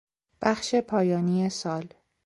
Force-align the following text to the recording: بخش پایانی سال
بخش 0.41 0.75
پایانی 0.75 1.49
سال 1.49 1.85